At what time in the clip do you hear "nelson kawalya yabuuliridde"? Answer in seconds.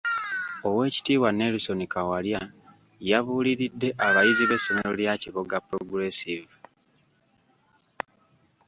1.33-3.89